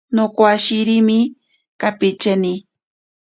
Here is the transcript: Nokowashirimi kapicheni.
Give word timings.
Nokowashirimi 0.15 1.17
kapicheni. 1.81 2.53